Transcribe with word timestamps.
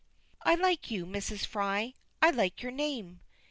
I 0.41 0.55
like 0.55 0.89
you, 0.89 1.05
Mrs. 1.05 1.45
Fry! 1.45 1.93
I 2.23 2.31
like 2.31 2.63
your 2.63 2.71
name! 2.71 3.19